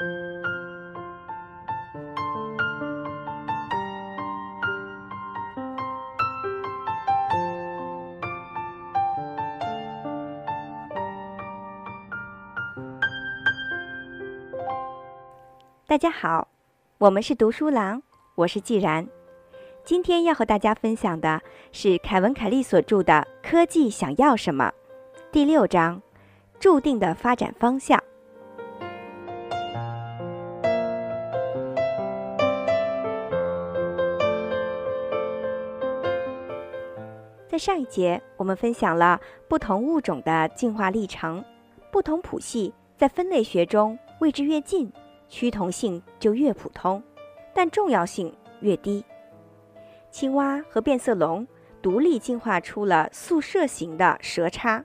[0.00, 0.06] 大
[15.98, 16.48] 家好，
[16.96, 18.00] 我们是读书郎，
[18.36, 19.06] 我是既然。
[19.84, 21.42] 今天要和大家分享的
[21.72, 24.72] 是凯文·凯利所著的《科技想要什么》
[25.30, 26.00] 第六章：
[26.58, 28.02] 注定的发展方向。
[37.60, 41.44] 上一节，我们分享了不同物种的进化历程，
[41.92, 44.90] 不同谱系在分类学中位置越近。
[45.28, 47.00] 趋同性就越普通，
[47.54, 49.04] 但重要性越低。
[50.10, 51.46] 青蛙和变色龙
[51.82, 54.82] 独立进化出了宿舍型的舌叉，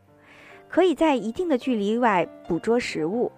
[0.68, 3.32] 可以在一定的距离外捕捉食物。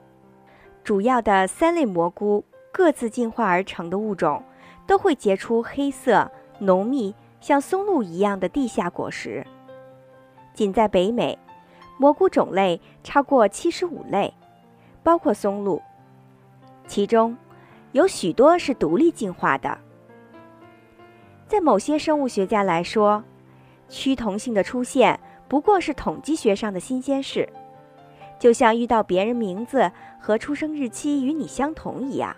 [0.83, 2.43] 主要的三类蘑菇
[2.73, 4.43] 各自进化而成的物种，
[4.88, 9.45] 都会结出黑色、浓密、像松露一样的地下果实。
[10.53, 11.38] 仅在北美，
[11.97, 14.33] 蘑菇种类超过七十五类，
[15.03, 15.81] 包括松露。
[16.88, 17.38] 其中，
[17.91, 19.77] 有许多是独立进化的。
[21.47, 23.23] 在某些生物学家来说，
[23.88, 27.47] 趋同性的出现不过是统计学上的新鲜事，
[28.39, 32.35] 就像遇到别人名字和出生日期与你相同一样。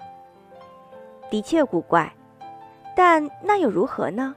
[1.32, 2.12] 的确古怪，
[2.96, 4.36] 但那又如何呢？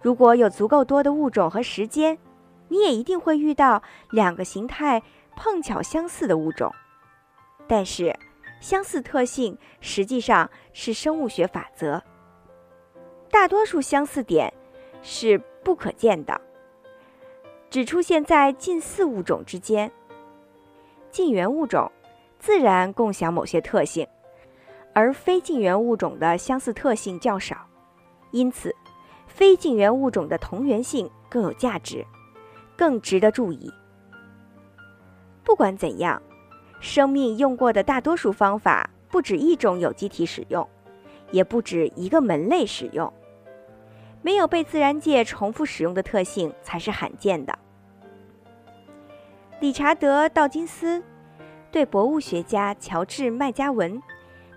[0.00, 2.18] 如果有足够多的物种和时间，
[2.68, 5.02] 你也一定会遇到两个形态
[5.36, 6.74] 碰巧相似的物种。
[7.66, 8.16] 但是。
[8.58, 12.02] 相似特性实际上是生物学法则。
[13.30, 14.52] 大多数相似点
[15.02, 16.40] 是不可见的，
[17.68, 19.92] 只出现在近似物种之间。
[21.10, 21.92] 近缘物种
[22.38, 24.08] 自然共享某些特性，
[24.94, 27.68] 而非近缘物种的相似特性较少，
[28.30, 28.74] 因此
[29.36, 32.02] 非近缘物种的同源性更有价值，
[32.74, 33.70] 更值得注意。
[35.44, 36.22] 不管怎样。
[36.78, 40.66] 生命用过的大多数方法不止一种有机体使用，
[41.30, 43.12] 也不止一个门类使用。
[44.22, 47.58] 没有被自然界重复使用的特性才是罕见的。
[49.58, 51.02] 理查德·道金斯
[51.70, 54.00] 对博物学家乔治·麦加文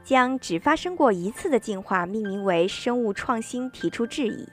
[0.03, 4.47] 将只发生过一次的进化命名为生物创新提出质疑。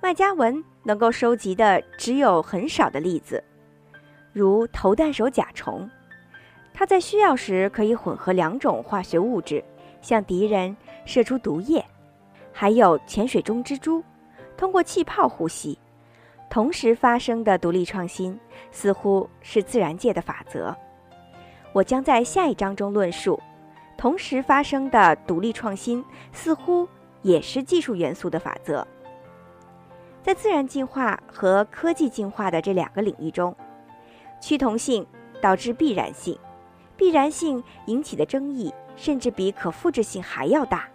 [0.00, 3.42] 麦加文能够收集的只有很少的例子，
[4.32, 5.90] 如头弹手甲虫。
[6.72, 9.62] 它在需要时可以混合两种化学物质，
[10.00, 11.82] 向敌人射出毒液；
[12.52, 14.00] 还有潜水中蜘蛛，
[14.56, 15.76] 通过气泡呼吸。
[16.48, 18.38] 同时发生的独立创新
[18.70, 20.74] 似乎是自然界的法则。
[21.72, 23.38] 我将在下一章中论述，
[23.96, 26.88] 同时发生的独立创新似乎
[27.22, 28.86] 也是技术元素的法则。
[30.28, 33.56] 在自然进化和科技进化的这两个领域中，
[34.42, 35.06] 趋同性
[35.40, 36.38] 导致必然性。
[36.98, 40.86] 必然性引起的争议甚至比可复制性还要大，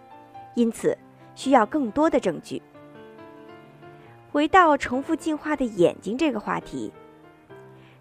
[0.54, 0.96] 因此
[1.34, 2.62] 需要更多的证据。
[4.30, 6.92] 回到重复进化的眼睛这个话题，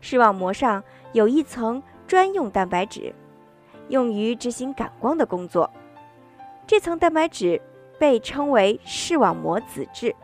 [0.01, 0.83] 视网膜上
[1.13, 3.11] 有一层专用蛋白质，
[3.89, 5.67] 用于执行感光的工作。
[6.67, 7.59] 这层蛋白质
[7.97, 10.15] 被称为视网膜子质，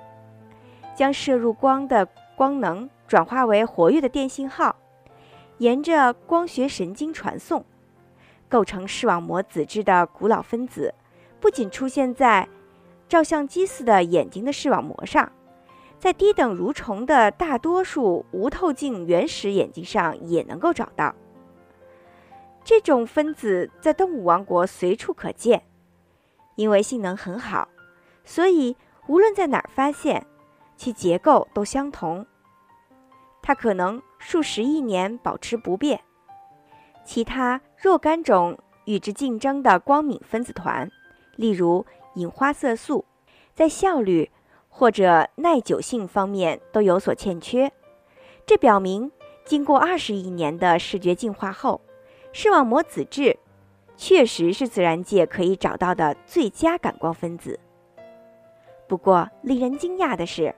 [1.00, 2.06] 将摄入光的
[2.36, 4.76] 光能转化为活跃的电信号。
[5.60, 7.64] 沿着光学神经传送，
[8.50, 10.94] 构成视网膜子质的古老分子，
[11.40, 12.50] 不仅出现在
[13.08, 15.32] 照相机似的眼睛的视网膜上，
[15.98, 21.16] 在低等蠕虫的大多数无透镜原始眼睛上也能够找到。
[22.66, 25.64] 这种分子在动物王国随处可见，
[26.56, 27.70] 因为性能很好，
[28.26, 28.76] 所以
[29.08, 30.26] 无论在哪儿发现，
[30.80, 32.26] 其结构都相同。
[33.44, 34.02] 它可能。
[34.22, 36.02] 数十亿年保持不变。
[37.06, 40.92] 其他若干种与之竞争的光敏分子团，
[41.38, 43.06] 例如隐花色素，
[43.56, 44.30] 在效率
[44.68, 47.72] 或者耐久性方面都有所欠缺。
[48.46, 49.10] 这表明，
[49.46, 51.80] 经过二十亿年的视觉进化后，
[52.34, 53.40] 视网膜子质
[53.96, 57.58] 确实是自然界可以找到的最佳感光分子。
[58.86, 60.54] 不过，令人惊讶的是，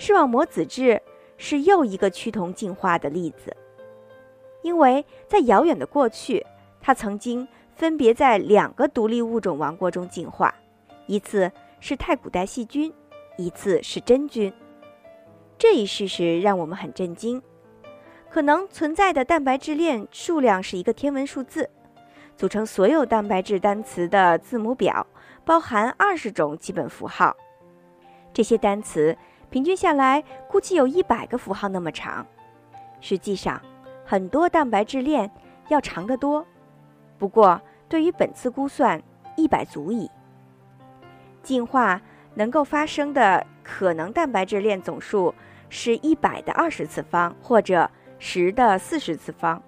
[0.00, 1.00] 视网膜子质。
[1.42, 3.56] 是又一个趋同进化的例子，
[4.60, 6.44] 因为在遥远的过去，
[6.82, 10.54] 它曾经分别在两个独立物种王国中进化，
[11.06, 11.50] 一次
[11.80, 12.92] 是太古代细菌，
[13.38, 14.52] 一次是真菌。
[15.56, 17.42] 这一事实让我们很震惊。
[18.28, 21.70] 可能存在的蛋白质链数量是一个天文数字，
[22.36, 25.06] 组成所有蛋白质单词的字母表，
[25.42, 27.34] 包含二十种基本符号。
[28.34, 29.16] 这些单词
[29.50, 32.24] 平均下来估计有一百个符号那么长。
[33.00, 33.60] 实际上，
[34.04, 35.30] 很多蛋白质链
[35.68, 36.46] 要长得多。
[37.18, 39.02] 不过，对于本次估算，
[39.36, 40.10] 一百足矣。
[41.42, 42.00] 进化
[42.34, 45.34] 能够发生的可能蛋白质链总数
[45.68, 49.60] 是一百的二十次方，或者十的四十次方。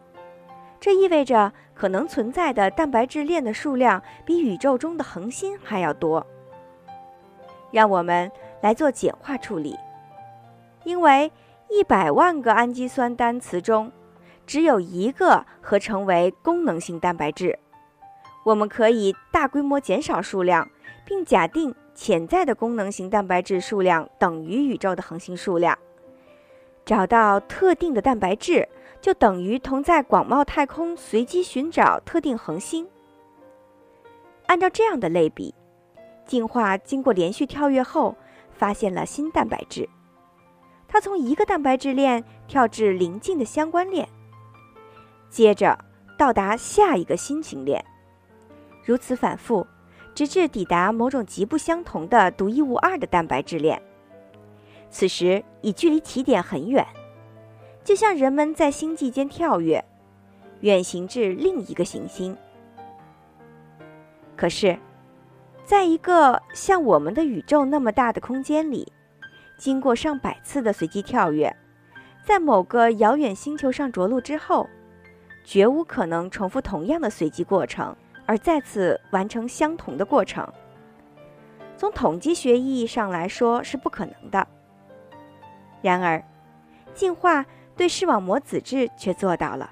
[0.78, 6.26] 这意味着可能存在的蛋白质链的数量比宇宙中的恒星还要多。
[7.70, 8.30] 让我们
[8.62, 9.76] 来做简化处理，
[10.84, 11.30] 因为
[11.68, 13.92] 一百万个氨基酸单词中
[14.46, 17.58] 只有一个合成为功能性蛋白质，
[18.44, 20.66] 我们可以大规模减少数量，
[21.04, 25.76] 并假定潜在的功能性蛋白质数量等于宇宙的恒星数量，
[26.86, 28.66] 找到特定的蛋白质。
[29.00, 32.86] 就等于同在广袤太空随机寻找特定恒星。
[34.46, 35.52] 按照这样的类比，
[36.24, 38.14] 进化经过连续跳跃后，
[38.62, 39.88] 发现了新蛋白质。
[40.86, 44.08] 它从一个蛋白质链跳至邻近的相关链，
[45.28, 45.76] 接着
[46.16, 47.84] 到达下一个新型链，
[48.84, 49.66] 如此反复，
[50.14, 53.82] 直至抵达某种极不相同的独一无二的蛋白质链。
[54.90, 56.86] 此时已距离起点很远。
[57.82, 59.84] 就像人们在星际间跳跃，
[60.60, 62.36] 远行至另一个行星。
[64.36, 64.78] 可是，
[65.64, 68.92] 在一个像我们的宇宙那么大的空间里，
[69.56, 71.54] 经过上百次的随机跳跃，
[72.24, 74.68] 在某个遥远星球上着陆之后，
[75.44, 80.46] 绝无可能重复同样的随机过程，而再次完成相同的过程。
[81.76, 84.46] 从统计学意义上来说是不可能的。
[85.80, 86.22] 然而，
[86.94, 87.44] 进化。
[87.74, 89.70] 对视网膜子质却做到了，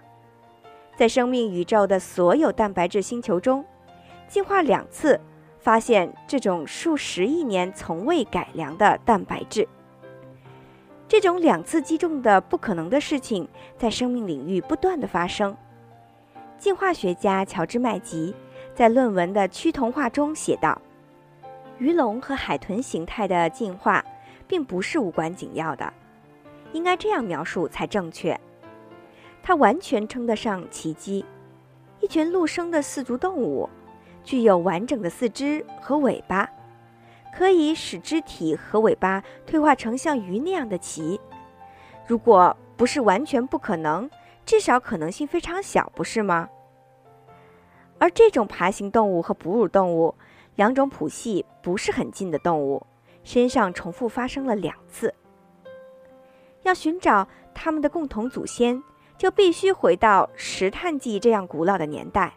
[0.96, 3.62] 在生命宇宙的所有蛋白质星球中，
[4.26, 5.20] 进化两次
[5.60, 9.68] 发现这种数十亿年从未改良的蛋白质。
[11.06, 13.46] 这种两次击中的不可能的事情
[13.76, 15.56] 在生命领域不断的发生。
[16.58, 18.34] 进化学家乔治麦吉
[18.74, 20.80] 在论文的趋同化中写道
[21.78, 24.04] ：“鱼龙和海豚形态的进化
[24.46, 25.92] 并不是无关紧要的。”
[26.72, 28.38] 应该这样描述才正确，
[29.42, 31.24] 它完全称得上奇迹。
[31.98, 33.68] 一群陆生的四足动物，
[34.22, 36.48] 具有完整的四肢和尾巴，
[37.34, 41.18] 可以使肢体和尾巴退化成像鱼那样的鳍。
[42.06, 44.10] 如果不是完全不可能，
[44.44, 46.48] 至少可能性非常小，不是吗？
[47.98, 50.14] 而这种爬行动物和哺乳动物，
[50.56, 52.86] 两种谱系不是很近的动物，
[53.22, 55.14] 身上重复发生了两次。
[56.62, 58.82] 要寻找它们的共同祖先，
[59.16, 62.32] 就必须回到石炭纪这样古老的年代。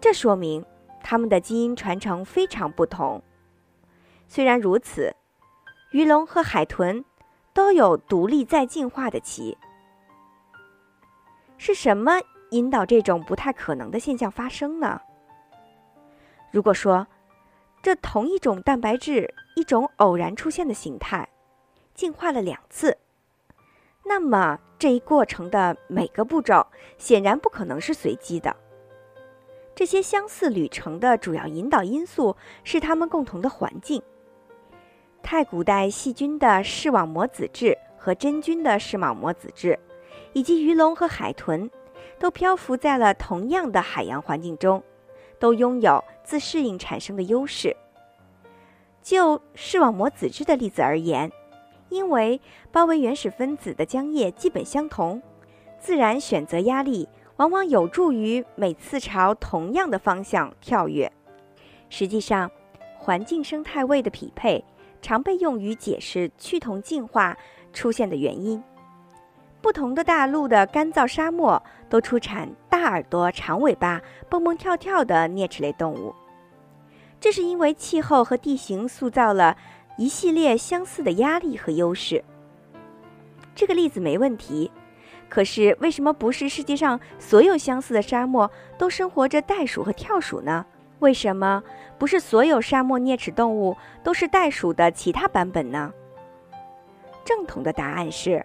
[0.00, 0.64] 这说明
[1.02, 3.22] 它们的基因传承非常不同。
[4.28, 5.14] 虽然如此，
[5.90, 7.04] 鱼龙和海豚
[7.52, 9.56] 都有独立再进化的鳍。
[11.58, 12.12] 是什么
[12.50, 15.00] 引导这种不太可能的现象发生呢？
[16.50, 17.06] 如果说
[17.82, 21.28] 这同一种蛋白质一种偶然出现的形态，
[21.94, 22.96] 进化了两次。
[24.04, 26.66] 那么这一过程的每个步骤
[26.98, 28.54] 显然不可能是随机的。
[29.74, 34.02] 这些相似旅程的主要引导因素是它们共同的环境。
[35.22, 39.78] 太古代细菌的视网膜子质和真菌的视网膜子质，
[40.32, 41.70] 以及鱼龙和海豚，
[42.18, 44.82] 都漂浮在了同样的海洋环境中，
[45.38, 47.76] 都拥有自适应产生的优势。
[49.02, 51.30] 就视网膜子质的例子而言。
[51.88, 55.22] 因为包围原始分子的浆液基本相同，
[55.78, 61.10] 自然选择压力往往有助于每次朝同样的方向跳跃。
[61.88, 62.50] 实际上，
[62.98, 64.64] 环境生态位的匹配
[65.00, 67.36] 常被用于解释趋同进化
[67.72, 68.62] 出现的原因。
[69.60, 76.14] 不同的大陆的干燥沙漠都出产大耳朵、长尾巴、蹦蹦跳跳的啮齿类动物，
[77.20, 79.56] 这是因为气候和地形塑造了。
[79.98, 82.24] 一系列相似的压力和优势，
[83.54, 84.70] 这个例子没问题。
[85.32, 90.66] 可是，为什么不是世界上所有相似的沙漠都生活着袋鼠和跳鼠呢？
[90.98, 91.64] 为什么
[91.98, 93.74] 不是所有沙漠啮齿动物
[94.04, 95.90] 都是袋鼠的其他版本呢？
[97.24, 98.44] 正统的答案是，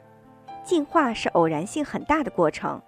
[0.63, 2.82] 进化是偶然性很大的过程，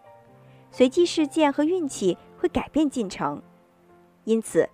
[0.71, 3.43] 随机事件和运气会改变进程。
[4.23, 4.69] 因此，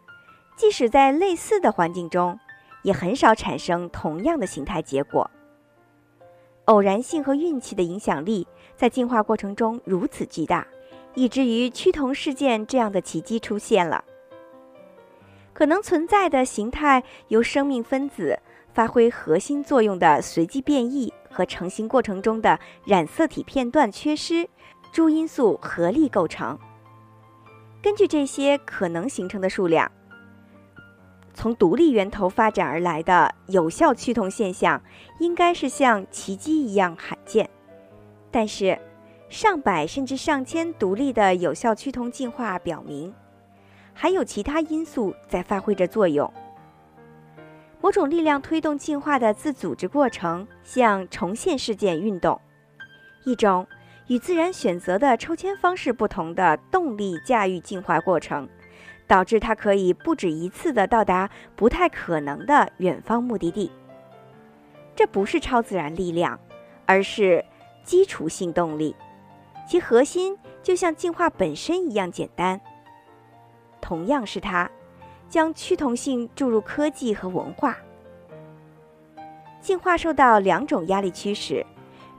[0.56, 2.40] 即使在类似的环境中，
[2.84, 5.28] 也很少产生同样的形态结果。
[6.66, 10.68] 偶然性和运气的影响力在进化过程中如此巨大，
[11.14, 14.04] 以至于趋同事件这样的奇迹出现了。
[15.54, 18.38] 可能存在的形态由生命分子
[18.74, 24.46] 发挥核心作用的随机变异和成型过程中的染色体片段缺失
[24.92, 26.60] 诸因素合力构成。
[27.82, 29.90] 根据这些可能形成的数量，
[31.34, 34.82] 从独立源头发展而来的有效趋同现象
[35.20, 37.50] 应该是像奇迹一样罕见。
[38.36, 38.78] 但是，
[39.30, 43.14] 上百甚至上千独立的有效趋同进化表明。
[43.94, 46.30] 还有其他因素在发挥着作用。
[47.80, 52.38] 某种力量推动进化的自组织过程，像重现事件运动；
[53.24, 53.66] 一种
[54.08, 58.50] 与自然选择的抽签方式不同的动力驾驭进化过程，
[59.08, 63.72] 导致它可以不止一次地到达不太可能的远方目的地。
[64.94, 66.38] 这不是超自然力量，
[66.86, 67.46] 而是
[67.86, 68.96] 基础性动力，
[69.66, 72.60] 其核心就像进化本身一样简单。
[73.80, 74.70] 同样是它，
[75.30, 77.78] 将趋同性注入科技和文化。
[79.62, 81.66] 进化受到两种压力驱使，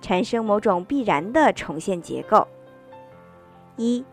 [0.00, 2.46] 产生某种必然的重现结构：
[3.76, 4.04] 一、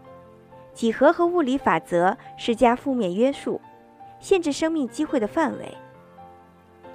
[0.74, 3.62] 几何和物理法则施加负面约束，
[4.20, 5.66] 限制生命机会的范围；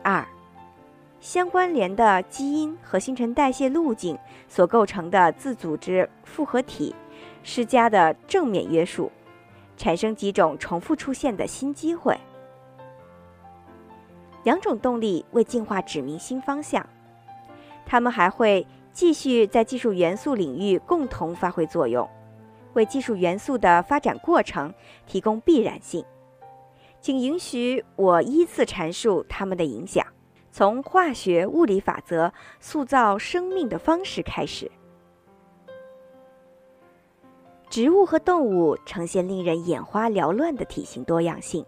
[0.03, 0.27] 二、
[1.20, 6.94] 相关联的基因和新陈代谢路径所构成的自组织复合体
[7.42, 9.10] 施加的正面约束。
[9.76, 12.18] 产生几种重复出现的新机会，
[14.42, 16.84] 两种动力为进化指明新方向，
[17.87, 22.10] 它们还会继续在技术元素领域共同发挥作用，
[22.72, 24.75] 为技术元素的发展过程
[25.06, 26.04] 提供必然性。
[27.00, 30.04] 请允许我依次阐述它们的影响，
[30.59, 34.69] 从化学物理法则塑造生命的方式开始。
[37.71, 41.65] 植物和动物呈现令人眼花缭乱的体型多样性。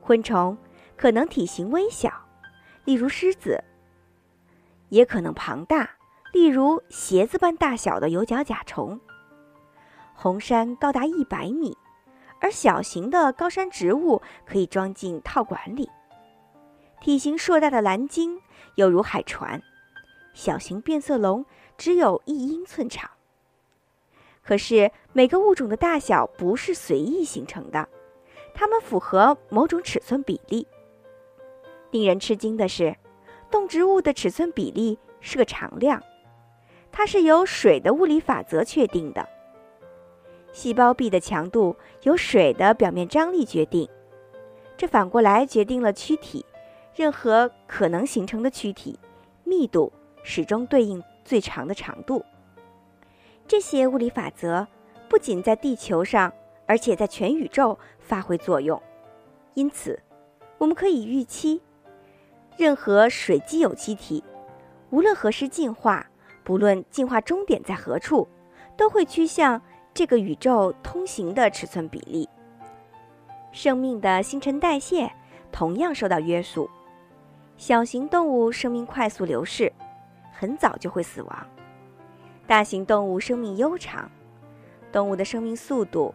[0.00, 0.56] 昆虫
[0.96, 2.10] 可能体型微小，
[2.86, 3.62] 例如狮子；
[4.88, 5.90] 也可能庞大，
[6.32, 8.98] 例如鞋子般大小的有角甲虫。
[10.14, 11.76] 红杉高达一百米，
[12.40, 15.90] 而小型的高山植物可以装进套管里。
[17.06, 18.42] 体型硕大的蓝鲸
[18.74, 19.62] 犹如海船，
[20.34, 21.46] 小型变色龙
[21.78, 23.08] 只有一英寸长。
[24.42, 27.88] 可是每个物种的大小不是随意形成的，
[28.52, 30.66] 它们符合某种尺寸比例。
[31.92, 32.96] 令人吃惊的是，
[33.52, 36.02] 动植物的尺寸比例是个常量，
[36.90, 39.28] 它是由水的物理法则确定的。
[40.50, 43.88] 细胞壁的强度由水的表面张力决定，
[44.76, 46.44] 这反过来决定了躯体，
[46.96, 48.98] 任何可能形成的躯体
[49.44, 52.24] 密度始终对应最长的长度。
[53.46, 54.66] 这些物理法则
[55.06, 56.32] 不仅在地球上，
[56.64, 58.82] 而且在全宇宙发挥作用。
[59.52, 60.02] 因此，
[60.56, 61.60] 我们可以预期，
[62.56, 64.24] 任何水基有机体，
[64.88, 66.06] 无论何时进化，
[66.44, 68.26] 不论进化终点在何处，
[68.74, 69.60] 都会趋向
[69.92, 72.26] 这个宇宙通行的尺寸比例。
[73.52, 75.12] 生命的新陈代谢
[75.52, 76.70] 同样受到约束。
[77.56, 79.72] 小型动物生命快速流逝，
[80.32, 81.46] 很早就会死亡。
[82.46, 84.10] 大型动物生命悠长，
[84.92, 86.14] 动物的生命速度，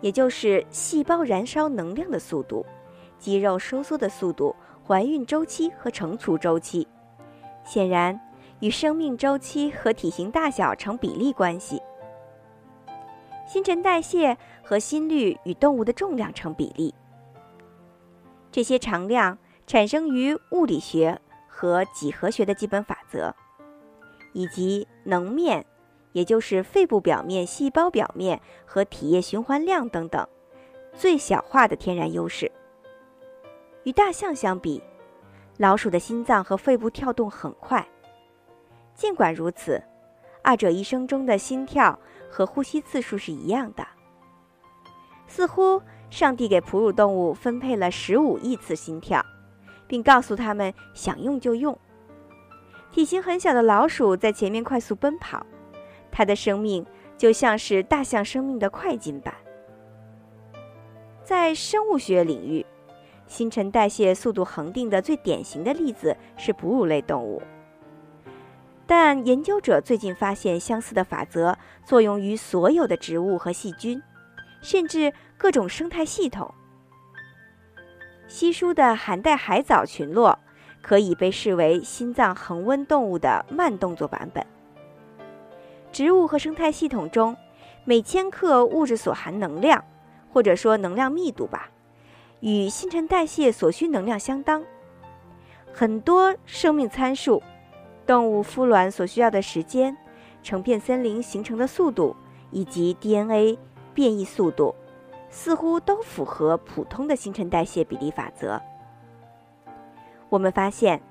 [0.00, 2.64] 也就是细胞燃烧能量的速度、
[3.18, 4.54] 肌肉收缩的速度、
[4.86, 6.86] 怀孕周期和成熟周期，
[7.64, 8.20] 显然
[8.60, 11.80] 与生命周期和体型大小成比例关系。
[13.46, 16.94] 新陈代谢和心率与动物的重量成比例。
[18.52, 23.34] 这些常量产生于物理学和几何学的基本法则，
[24.32, 25.64] 以及能面。
[26.12, 30.28] 也就是肺部表面、细胞表面和体液循环量等等，
[30.92, 32.52] 最小化的天然优势。
[33.84, 34.82] 与大象相比，
[35.56, 37.88] 老鼠的心脏和肺部跳动很快。
[38.94, 39.82] 尽管如此，
[40.42, 41.98] 二者一生中的心跳
[42.30, 43.82] 和呼吸次数是一样的。
[45.26, 49.24] 似乎上帝给哺乳动物分配了十五亿次心跳，
[49.92, 51.78] 并告诉他们想用就用。
[52.90, 55.46] 体型很小的老鼠在前面快速奔跑。
[56.10, 56.86] 它的生命
[57.18, 59.34] 就像是大象生命的快进版。
[61.22, 62.64] 在生物学领域，
[63.26, 67.42] 新陈代谢速度恒定的最典型的例子是哺乳类动物。
[68.86, 74.02] 但研究者最近发现，相似的法则作用于所有的植物和细菌，
[74.62, 76.54] 甚至各种生态系统。
[78.32, 80.38] 稀疏的寒带海藻群落
[80.80, 84.42] 可以被视为心脏恒温动物的慢动作版本。
[85.92, 87.36] 植物和生态系统中，
[87.84, 89.84] 每千克物质所含能量，
[90.32, 91.68] 或者说能量密度吧，
[92.40, 94.64] 与新陈代谢所需能量相当。
[95.70, 97.42] 很多生命参数，
[98.06, 99.94] 动物孵卵所需要的时间，
[100.42, 102.16] 成片森林形成的速度，
[102.50, 103.58] 以及 DNA
[103.92, 104.74] 变异速度，
[105.32, 108.60] 似乎都符合普通的新陈代谢比例法则。
[110.28, 111.02] 我们发现，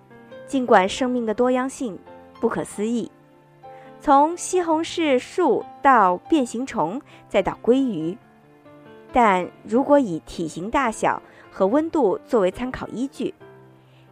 [0.48, 1.98] 尽管生命的多样性
[2.40, 3.12] 不可思议，
[4.00, 8.16] 从西红柿树到变形虫，再到鲑鱼，
[9.12, 13.34] 但如果以体型大小和温度作为参考依据，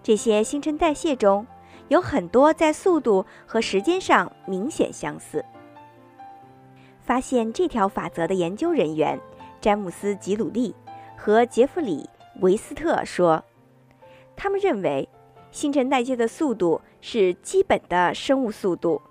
[0.02, 1.46] 这些新陈代谢中
[1.88, 5.46] 有很多在速度和时间上明显相似。
[7.00, 9.20] 发现这条法则的研究人员
[9.60, 10.76] 詹姆斯·吉鲁利
[11.18, 12.10] 和杰弗里·
[12.42, 13.44] 维斯特说
[14.36, 15.08] ：“他们认为
[15.52, 19.02] 新陈代谢的速度是基本的生物速度，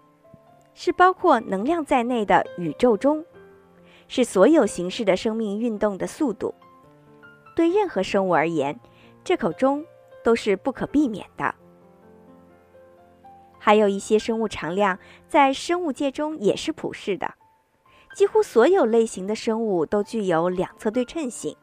[0.75, 3.25] 是包括能量在内的宇宙中，
[4.07, 6.55] 是所有形式的生命运动的速度。
[7.55, 8.79] 对任何生物而言，
[9.23, 9.85] 这口钟。”
[10.25, 11.55] 都是不可避免的。
[13.59, 17.33] 还有一些生物常量在生物界中也是普世的，
[18.19, 21.57] 几乎所有类型的生物都具有两侧对称性，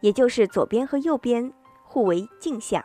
[0.00, 1.52] 也就是左边和右边
[1.84, 2.84] 互为镜像。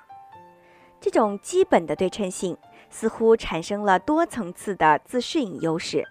[1.02, 2.56] 这种基本的对称性
[2.92, 6.08] 似乎产生了多层次的自适应优势，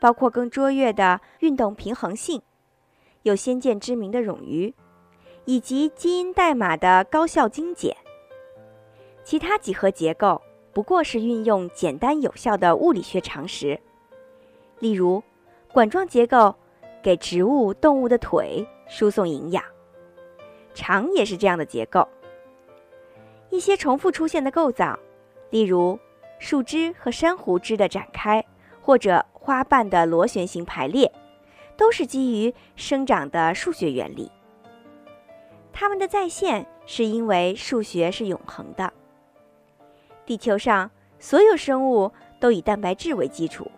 [0.00, 2.42] 包括更卓越的运动平衡性，
[3.22, 4.74] 有先见之明的冗余。
[5.44, 7.96] 以及基因代码的高效精简，
[9.22, 10.42] 其他几何结构
[10.72, 13.80] 不过是运用简单有效的物理学常识，
[14.80, 15.22] 例如
[15.72, 16.54] 管状结构
[17.02, 19.64] 给植物、动物的腿输送营养，
[20.74, 22.06] 肠也是这样的结构。
[23.48, 24.98] 一些重复出现的构造，
[25.50, 25.98] 例如
[26.38, 28.44] 树枝和珊瑚枝的展开，
[28.80, 31.10] 或者花瓣的螺旋形排列，
[31.76, 34.30] 都是基于生长的数学原理。
[35.72, 38.92] 它们的再现是因为数学是永恒的。
[40.26, 43.70] 地球上所有生物都以蛋白质为基础，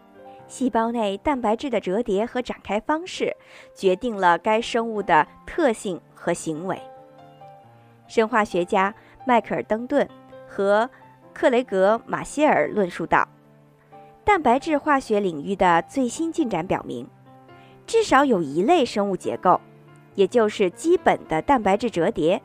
[0.47, 3.35] 细胞内蛋白质的折叠和展开方式
[3.75, 6.81] 决定了该生物的特性和行为。
[8.07, 8.95] 生化学家
[9.27, 10.09] 迈克尔·登顿
[10.47, 10.89] 和
[11.33, 13.27] 克雷格·马歇尔论述道
[14.25, 17.09] ：“蛋白质化学领域的最新进展表明，
[17.87, 19.61] 至少有一类生物结构。”
[20.15, 22.41] 也就是基本的蛋白质折叠，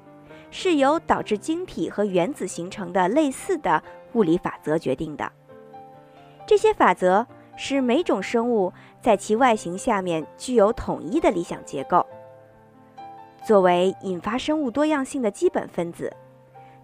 [0.49, 3.83] 是由导致晶体和原子形成的类似的
[4.13, 5.31] 物理法则决定的。
[6.47, 7.27] 这些法则
[7.61, 12.05] 使每种生物在其外形下面具有统一的理想结构。
[13.45, 16.15] 作为引发生物多样性的基本分子，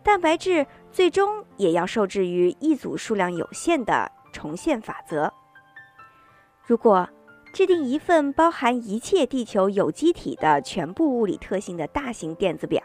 [0.03, 5.31] 蛋白质最终也要受制于一组数量有限的重现法则。
[6.65, 7.07] 如果
[7.53, 12.83] 制定一份包含一切地球有机体的全部物理特性的大型电子表，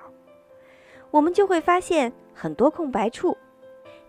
[1.10, 3.36] 我们就会发现很多空白处。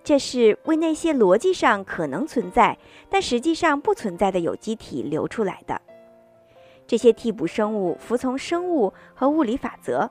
[0.03, 2.77] 这是为那些逻辑上可能存在
[3.09, 5.79] 但实际上不存在的有机体留出来的。
[6.87, 10.09] 这些替补生物服从生物和物理法则，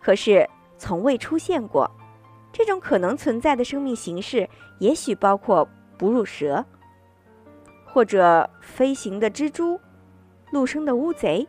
[0.00, 1.90] 可是从未出现过。
[2.52, 6.64] 这种可能存在的生命形式，也许包括哺乳蛇。
[7.84, 9.80] 或者飞行的蜘蛛，
[10.50, 11.46] 陆生的乌贼。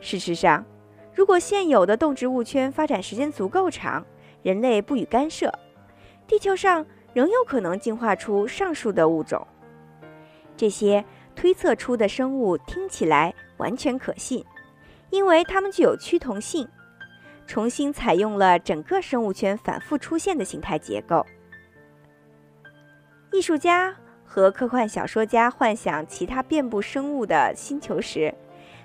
[0.00, 0.64] 事实上，
[1.14, 4.04] 如果现有的动植物圈发展时间足够长，
[4.42, 5.52] 人类不予干涉，
[6.32, 9.46] 地球上仍有可能进化出上述的物种。
[10.56, 11.04] 这些
[11.36, 14.42] 推测出的生物听起来完全可信，
[15.10, 16.66] 因为它们具有趋同性，
[17.46, 21.26] 重新采用了整个生物圈反复出现的形态结构。
[23.30, 23.94] 艺术家。
[24.24, 28.34] 和科幻小说家幻想其他遍布生物的星球时，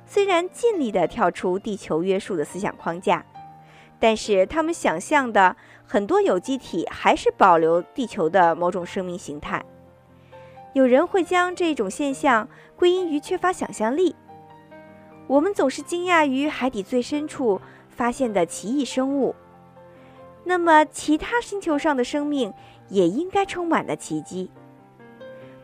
[0.05, 3.25] 虽然尽力地跳出地球约束的思想框架，
[3.97, 5.55] 但是他们想象的
[5.87, 9.63] 很多有机体还是保留地球的某种生命形态。
[10.73, 14.15] 有人会将这种现象归因于缺乏想象力。
[15.25, 19.33] 我们总是惊讶于海底最深处发现的奇异生物，
[20.43, 22.53] 那么其他星球上的生命
[22.89, 24.51] 也应该充满了奇迹。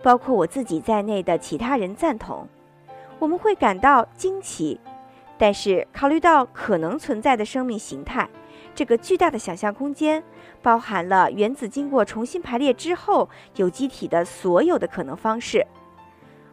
[0.02, 2.48] 包括我自己在内的其他人赞同，
[3.20, 4.80] 我们会感到惊奇，
[5.38, 8.30] 但是考虑到可能存在的生命形态，
[8.76, 10.24] 这个巨大的想象空间
[10.62, 15.66] 包含了原子经过重新排列之后有机体的所有的可能方式。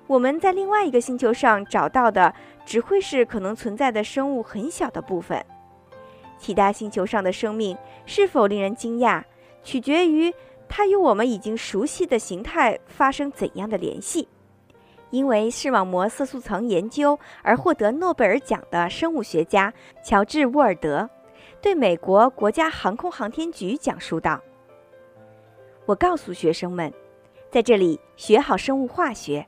[0.07, 5.45] 我们在另外一个星球上找到的只会是可能存在的生物很小的部分。
[6.39, 9.23] 其他星球上的生命是否令人惊讶，
[9.63, 10.33] 取决于。
[10.73, 14.29] 它与我们已经熟悉的形态发生怎样的联系？
[15.11, 21.11] 因为视网膜色素层研究而获得诺贝尔奖的生物学家乔治·沃尔德，
[21.63, 24.41] 对美国国家航空航天局讲述道
[25.85, 26.93] ：“我告诉学生们，
[27.51, 29.47] 在这里学好生物化学，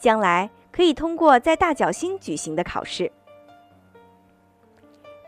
[0.00, 3.10] 将来可以通过在大角星举行的考试。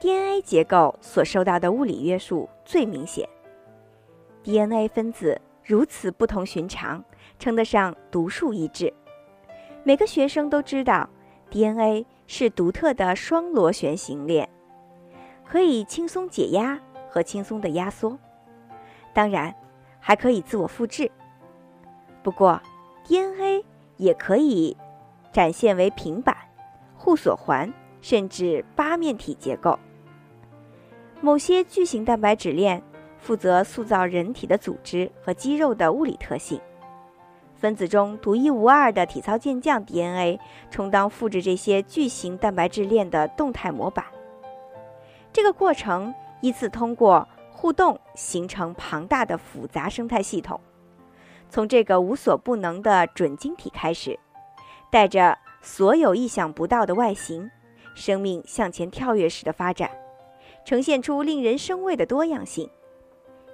[0.00, 3.28] DNA 结构所受到的物理约束最明显。
[4.42, 7.04] DNA 分子如此不同寻常，
[7.38, 8.92] 称得上独树一帜。”
[9.84, 11.08] 每个学生都知道
[11.50, 14.48] ，DNA 是独特的双螺旋形链，
[15.50, 18.16] 可以轻松解压和轻松的压缩，
[19.12, 19.52] 当然
[19.98, 21.10] 还可以自我复制。
[22.22, 22.62] 不过
[23.04, 23.64] ，DNA
[23.96, 24.76] 也可以
[25.32, 26.36] 展现为平板、
[26.96, 29.76] 互锁环甚至八面体结构。
[31.20, 32.80] 某些巨型蛋白质链
[33.18, 36.60] 负责塑造人体的组织和肌肉的物理特性。
[37.56, 40.38] 分子中独一无二的体操健将 DNA
[40.70, 44.04] 充当复制这些巨型蛋白质链的动态模板。
[45.32, 50.60] 这个过程依次通过互动形成庞大的复杂生态系统。
[51.48, 54.18] 从这个无所不能的准晶体开始，
[54.90, 57.50] 带着所有意想不到的外形，
[57.94, 59.90] 生命向前跳跃式的发展，
[60.64, 62.70] 呈现出令人生畏的多样性。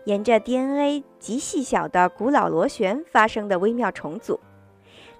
[0.04, 4.38] 沿着 DNA 极细小的古老螺旋发生的微妙重组，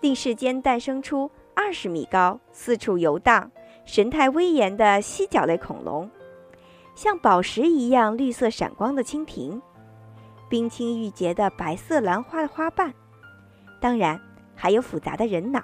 [0.01, 3.51] 令世间诞生出二十米高、四处游荡、
[3.85, 6.09] 神态威严的犀角类恐龙，
[6.97, 9.61] 像宝石一样绿色闪光的蜻蜓，
[10.49, 12.91] 冰清玉洁的白色兰花的花瓣，
[13.79, 14.19] 当然
[14.55, 15.63] 还有复杂的人脑，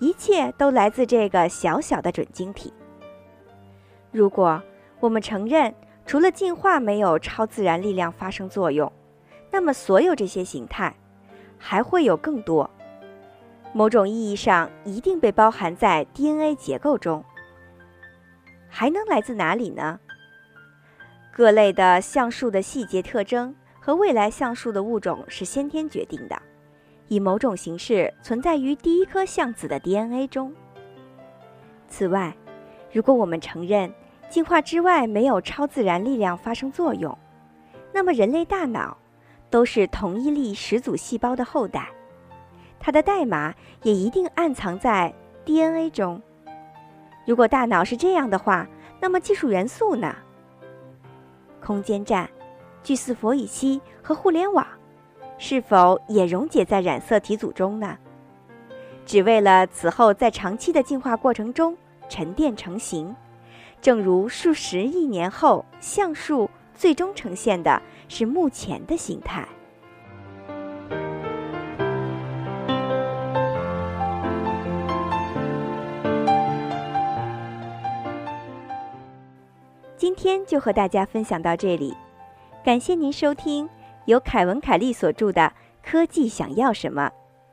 [0.00, 2.72] 一切都来自这个小小的准晶体。
[4.10, 4.62] 如果
[4.98, 5.74] 我们承认，
[6.06, 8.90] 除了进化没有超自然力量发生作用，
[9.50, 10.96] 那么所有这些形态
[11.58, 12.68] 还会有更多。
[13.74, 17.22] 某种意义上，一定被包含在 DNA 结构中。
[18.70, 20.00] 还能来自哪里呢？
[21.36, 26.40] 各类的橡树的细节特征和未来橡树的物种是先天决定的，
[27.08, 30.54] 以某种形式存在于第一颗橡子的 DNA 中。
[31.88, 32.32] 此外，
[32.92, 33.92] 如果我们承认，
[34.28, 37.18] 进化之外没有超自然力量发生作用，
[37.92, 38.96] 那么人类大脑
[39.50, 41.88] 都是同一粒始祖细胞的后代，
[42.78, 45.12] 它的代码也一定暗藏在
[45.44, 46.22] DNA 中。
[47.26, 48.68] 如果大脑是这样的话，
[49.00, 50.14] 那么技术元素呢？
[51.64, 52.28] 空间站、
[52.82, 54.66] 聚四氟乙烯和互联网
[55.38, 57.96] 是否也溶解在染色体组中呢？
[59.06, 61.76] 只为了此后在长期的进化过程中
[62.08, 63.14] 沉淀成型。
[63.80, 69.46] 正如数十亿年后，橡树最终呈现的是目前的形态。
[80.24, 81.94] 天就和大家分享到这里，
[82.64, 83.68] 感谢您收听
[84.06, 85.42] 由凯文·凯利所著的
[85.86, 87.06] 《科技想要什么》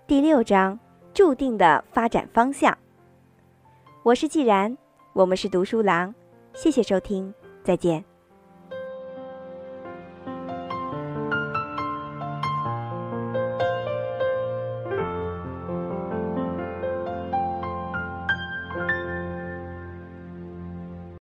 [0.07, 0.79] 第六章
[1.13, 2.77] “注定的发展方向”。
[4.03, 4.77] 我是既然，
[5.12, 6.15] 我们是读书郎。
[6.53, 8.11] 谢谢收听，再见。